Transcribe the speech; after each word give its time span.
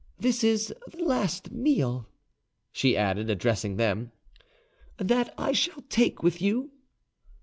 This 0.17 0.43
is 0.43 0.73
the 0.91 1.03
last 1.05 1.51
meal," 1.51 2.07
she 2.71 2.97
added, 2.97 3.29
addressing 3.29 3.75
them, 3.75 4.11
"that 4.97 5.31
I 5.37 5.51
shall 5.51 5.83
take 5.89 6.23
with 6.23 6.41
you." 6.41 6.71